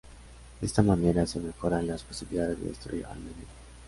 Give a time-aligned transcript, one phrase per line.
[0.59, 3.45] De esta manera se mejoran las posibilidades de destruir al enemigo.